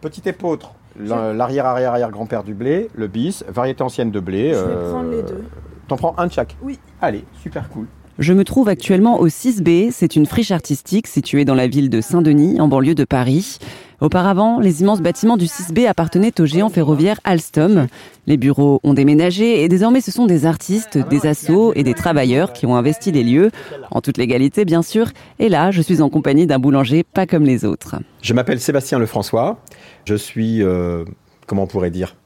Petit 0.00 0.22
épeautre, 0.26 0.72
l'arrière-arrière-arrière-grand-père 0.98 2.42
du 2.42 2.54
blé, 2.54 2.88
le 2.94 3.06
bis, 3.06 3.44
variété 3.48 3.82
ancienne 3.82 4.10
de 4.10 4.20
blé. 4.20 4.54
Je 4.54 4.58
vais 4.58 4.72
euh, 4.72 4.90
prendre 4.90 5.10
les 5.10 5.22
deux. 5.22 5.44
T'en 5.88 5.96
prends 5.96 6.14
un 6.16 6.26
de 6.26 6.32
chaque 6.32 6.56
Oui. 6.62 6.78
Allez, 7.02 7.24
super 7.42 7.68
cool. 7.68 7.86
Je 8.18 8.32
me 8.32 8.44
trouve 8.44 8.68
actuellement 8.68 9.18
au 9.20 9.28
6B, 9.28 9.90
c'est 9.92 10.16
une 10.16 10.26
friche 10.26 10.50
artistique 10.50 11.06
située 11.06 11.44
dans 11.44 11.54
la 11.54 11.66
ville 11.66 11.90
de 11.90 12.00
Saint-Denis, 12.00 12.60
en 12.60 12.68
banlieue 12.68 12.94
de 12.94 13.04
Paris. 13.04 13.58
Auparavant, 14.00 14.60
les 14.60 14.80
immenses 14.80 15.02
bâtiments 15.02 15.36
du 15.36 15.44
6B 15.44 15.86
appartenaient 15.86 16.40
au 16.40 16.46
géant 16.46 16.70
ferroviaire 16.70 17.20
Alstom. 17.24 17.86
Les 18.26 18.38
bureaux 18.38 18.80
ont 18.82 18.94
déménagé 18.94 19.62
et 19.62 19.68
désormais 19.68 20.00
ce 20.00 20.10
sont 20.10 20.24
des 20.24 20.46
artistes, 20.46 20.96
des 20.96 21.26
assos 21.26 21.74
et 21.74 21.82
des 21.82 21.92
travailleurs 21.92 22.54
qui 22.54 22.64
ont 22.64 22.76
investi 22.76 23.12
les 23.12 23.22
lieux, 23.22 23.50
en 23.90 24.00
toute 24.00 24.16
légalité 24.16 24.64
bien 24.64 24.80
sûr. 24.80 25.08
Et 25.38 25.50
là, 25.50 25.70
je 25.70 25.82
suis 25.82 26.00
en 26.00 26.08
compagnie 26.08 26.46
d'un 26.46 26.58
boulanger 26.58 27.04
pas 27.04 27.26
comme 27.26 27.44
les 27.44 27.66
autres. 27.66 27.96
Je 28.22 28.32
m'appelle 28.32 28.58
Sébastien 28.58 28.98
Lefrançois. 28.98 29.58
Je 30.06 30.14
suis, 30.14 30.62
euh, 30.62 31.04
comment 31.46 31.64
on 31.64 31.66
pourrait 31.66 31.90
dire, 31.90 32.16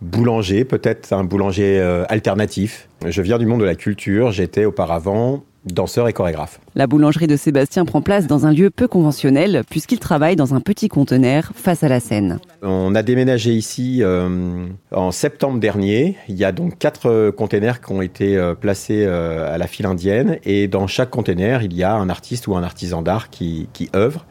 boulanger, 0.00 0.64
peut-être 0.64 1.12
un 1.12 1.22
boulanger 1.22 1.78
euh, 1.78 2.04
alternatif. 2.08 2.88
Je 3.06 3.22
viens 3.22 3.38
du 3.38 3.46
monde 3.46 3.60
de 3.60 3.64
la 3.64 3.76
culture, 3.76 4.32
j'étais 4.32 4.64
auparavant 4.64 5.44
danseur 5.66 6.08
et 6.08 6.12
chorégraphe. 6.12 6.60
La 6.74 6.86
boulangerie 6.86 7.26
de 7.26 7.36
Sébastien 7.36 7.84
prend 7.84 8.02
place 8.02 8.26
dans 8.26 8.46
un 8.46 8.52
lieu 8.52 8.70
peu 8.70 8.88
conventionnel 8.88 9.62
puisqu'il 9.68 9.98
travaille 9.98 10.36
dans 10.36 10.54
un 10.54 10.60
petit 10.60 10.88
conteneur 10.88 11.52
face 11.54 11.82
à 11.82 11.88
la 11.88 12.00
Seine. 12.00 12.40
On 12.62 12.94
a 12.94 13.02
déménagé 13.02 13.52
ici 13.52 13.98
euh, 14.02 14.66
en 14.90 15.12
septembre 15.12 15.60
dernier. 15.60 16.16
Il 16.28 16.36
y 16.36 16.44
a 16.44 16.52
donc 16.52 16.78
quatre 16.78 17.08
euh, 17.08 17.32
containers 17.32 17.80
qui 17.80 17.92
ont 17.92 18.02
été 18.02 18.36
euh, 18.36 18.54
placés 18.54 19.04
à 19.06 19.58
la 19.58 19.66
file 19.66 19.86
indienne 19.86 20.38
et 20.44 20.68
dans 20.68 20.86
chaque 20.86 21.10
container, 21.10 21.62
il 21.62 21.74
y 21.74 21.82
a 21.82 21.94
un 21.94 22.08
artiste 22.08 22.46
ou 22.46 22.56
un 22.56 22.62
artisan 22.62 23.02
d'art 23.02 23.30
qui, 23.30 23.68
qui 23.72 23.90
œuvre. 23.94 24.26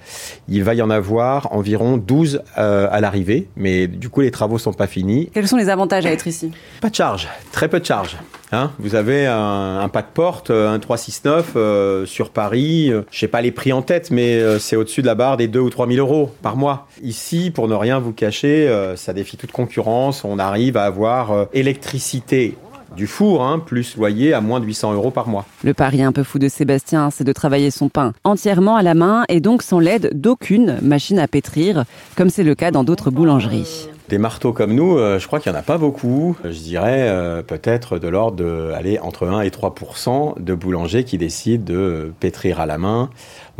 Il 0.48 0.63
va 0.63 0.73
y 0.73 0.81
en 0.81 0.89
avoir 0.89 1.53
environ 1.53 1.98
12 1.98 2.41
à 2.55 3.02
l'arrivée, 3.02 3.50
mais 3.55 3.88
du 3.88 4.09
coup 4.09 4.22
les 4.22 4.31
travaux 4.31 4.58
sont 4.58 4.73
pas 4.73 4.88
finis. 4.88 5.30
Quels 5.34 5.48
sont 5.48 5.58
les 5.58 5.70
avantages 5.70 6.05
à 6.05 6.11
être 6.11 6.27
ici? 6.27 6.52
Pas 6.81 6.89
de 6.89 6.95
charge, 6.95 7.28
très 7.52 7.67
peu 7.67 7.80
de 7.80 7.86
charge. 7.86 8.17
Hein 8.52 8.71
vous 8.80 8.95
avez 8.95 9.27
un, 9.27 9.80
un 9.80 9.89
pack 9.89 10.07
porte, 10.13 10.52
un 10.52 10.80
369 10.80 12.05
sur 12.05 12.30
Paris. 12.30 12.91
Euh, 12.91 13.02
je 13.11 13.19
sais 13.19 13.27
pas 13.27 13.41
les 13.41 13.52
prix 13.52 13.73
en 13.73 13.81
tête, 13.81 14.11
mais 14.11 14.35
euh, 14.35 14.59
c'est 14.59 14.75
au-dessus 14.75 15.02
de 15.02 15.07
la 15.07 15.16
barre 15.16 15.38
des 15.38 15.47
2 15.47 15.59
ou 15.59 15.69
3 15.69 15.88
000 15.88 15.99
euros 15.99 16.31
par 16.41 16.57
mois. 16.57 16.88
Ici, 17.03 17.52
pour 17.52 17.67
ne 17.67 17.75
rien 17.75 17.99
vous 17.99 18.13
cacher, 18.13 18.67
euh, 18.67 18.95
ça 18.95 19.13
défie 19.13 19.38
toute 19.38 19.52
concurrence. 19.52 20.23
On 20.23 20.39
arrive 20.39 20.77
à 20.77 20.83
avoir 20.83 21.47
électricité 21.53 22.55
du 22.95 23.07
four, 23.07 23.44
hein, 23.44 23.59
plus 23.59 23.95
loyer 23.95 24.33
à 24.33 24.41
moins 24.41 24.59
de 24.59 24.66
800 24.66 24.94
euros 24.94 25.11
par 25.11 25.27
mois. 25.29 25.45
Le 25.63 25.73
pari 25.73 26.03
un 26.03 26.11
peu 26.11 26.23
fou 26.23 26.39
de 26.39 26.49
Sébastien, 26.49 27.09
c'est 27.09 27.23
de 27.23 27.31
travailler 27.31 27.72
son 27.72 27.88
pain 27.88 28.11
entièrement 28.25 28.75
à 28.75 28.83
la 28.83 28.95
main 28.95 29.23
et 29.29 29.39
donc 29.39 29.63
sans 29.63 29.79
l'aide 29.79 30.09
d'aucune 30.13 30.77
machine 30.81 31.17
à 31.17 31.27
pétrir, 31.27 31.85
comme 32.17 32.29
c'est 32.29 32.44
le 32.44 32.53
cas 32.53 32.72
dans 32.72 32.83
d'autres 32.83 33.09
boulangeries. 33.09 33.88
Des 34.12 34.17
marteaux 34.17 34.52
comme 34.52 34.73
nous, 34.73 34.98
je 34.98 35.26
crois 35.26 35.40
qu'il 35.40 35.50
n'y 35.54 35.58
en 35.58 35.62
a 35.62 35.64
pas 35.64 35.78
beaucoup. 35.78 36.36
Je 36.44 36.59
dirais 36.59 37.42
peut-être 37.48 37.98
de 37.98 38.09
l'ordre 38.09 38.36
de 38.36 38.73
aller 38.76 39.00
entre 39.00 39.26
1 39.26 39.40
et 39.40 39.50
3% 39.50 40.38
de 40.38 40.53
boulangers 40.53 41.06
qui 41.06 41.18
décident 41.18 41.64
de 41.64 42.12
pétrir 42.20 42.59
à 42.59 42.66
la 42.66 42.78
main. 42.78 43.09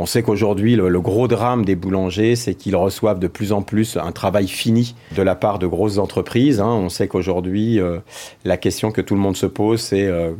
On 0.02 0.06
sait 0.06 0.24
qu'aujourd'hui, 0.24 0.74
le, 0.74 1.00
gros 1.00 1.28
drame 1.28 1.64
des 1.64 1.76
boulangers, 1.76 2.34
c'est 2.34 2.54
qu'ils 2.54 2.74
reçoivent 2.74 3.20
de 3.20 3.28
plus 3.28 3.52
en 3.52 3.62
plus 3.62 3.96
un 3.96 4.10
travail 4.10 4.48
fini 4.48 4.96
de 5.14 5.22
la 5.22 5.36
part 5.36 5.60
de 5.60 5.66
grosses 5.68 5.98
entreprises. 5.98 6.60
Hein. 6.60 6.66
On 6.66 6.88
sait 6.88 7.06
qu'aujourd'hui, 7.06 7.78
euh, 7.78 7.98
la 8.44 8.56
question 8.56 8.90
que 8.90 9.00
tout 9.00 9.14
le 9.14 9.20
monde 9.20 9.36
se 9.36 9.46
pose, 9.46 9.80
c'est 9.80 10.06
euh, 10.06 10.32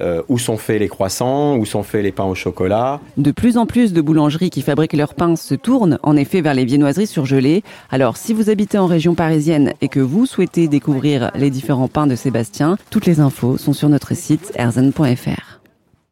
euh, 0.00 0.22
où 0.28 0.38
sont 0.38 0.56
faits 0.56 0.80
les 0.80 0.88
croissants, 0.88 1.56
où 1.56 1.64
sont 1.64 1.84
faits 1.84 2.02
les 2.02 2.10
pains 2.10 2.24
au 2.24 2.34
chocolat. 2.34 3.00
De 3.16 3.30
plus 3.30 3.58
en 3.58 3.66
plus 3.66 3.92
de 3.92 4.00
boulangeries 4.00 4.50
qui 4.50 4.62
fabriquent 4.62 4.94
leurs 4.94 5.14
pains 5.14 5.36
se 5.36 5.54
tournent 5.54 6.00
en 6.02 6.16
effet 6.16 6.40
vers 6.40 6.54
les 6.54 6.64
viennoiseries 6.64 7.06
surgelées. 7.06 7.62
Alors, 7.90 8.16
si 8.16 8.32
vous 8.32 8.50
habitez 8.50 8.78
en 8.78 8.86
région 8.86 9.14
et 9.80 9.88
que 9.88 10.00
vous 10.00 10.26
souhaitez 10.26 10.68
découvrir 10.68 11.30
les 11.34 11.50
différents 11.50 11.88
pains 11.88 12.06
de 12.06 12.16
Sébastien, 12.16 12.76
toutes 12.90 13.06
les 13.06 13.20
infos 13.20 13.58
sont 13.58 13.72
sur 13.72 13.88
notre 13.88 14.14
site 14.14 14.52
erzen.fr. 14.56 15.55